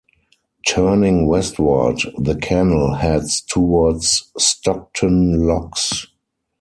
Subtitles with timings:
[0.67, 6.07] Turning westward, the canal heads towards Stockton locks.